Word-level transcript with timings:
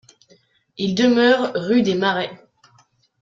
Il 0.79 0.95
demeure 0.95 1.51
rue 1.53 1.83
des 1.83 1.93
Marais. 1.93 2.31